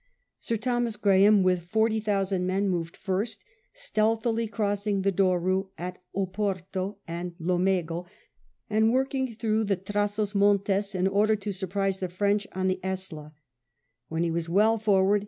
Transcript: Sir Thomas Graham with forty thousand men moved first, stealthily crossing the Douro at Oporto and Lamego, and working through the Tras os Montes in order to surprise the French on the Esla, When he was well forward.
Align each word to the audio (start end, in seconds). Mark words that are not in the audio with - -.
Sir 0.39 0.57
Thomas 0.57 0.95
Graham 0.95 1.43
with 1.43 1.61
forty 1.67 1.99
thousand 1.99 2.47
men 2.47 2.67
moved 2.67 2.97
first, 2.97 3.45
stealthily 3.71 4.47
crossing 4.47 5.03
the 5.03 5.11
Douro 5.11 5.69
at 5.77 6.01
Oporto 6.15 6.97
and 7.07 7.35
Lamego, 7.37 8.07
and 8.67 8.91
working 8.91 9.31
through 9.35 9.63
the 9.65 9.77
Tras 9.77 10.17
os 10.17 10.33
Montes 10.33 10.95
in 10.95 11.07
order 11.07 11.35
to 11.35 11.51
surprise 11.51 11.99
the 11.99 12.09
French 12.09 12.47
on 12.53 12.67
the 12.67 12.79
Esla, 12.83 13.31
When 14.07 14.23
he 14.23 14.31
was 14.31 14.49
well 14.49 14.79
forward. 14.79 15.19